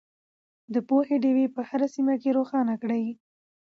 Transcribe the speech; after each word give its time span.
د 0.73 0.75
پوهې 0.87 1.15
ډیوې 1.23 1.45
په 1.55 1.61
هره 1.69 1.87
سیمه 1.95 2.15
کې 2.21 2.29
روښانه 2.37 2.75
کړئ. 2.81 3.05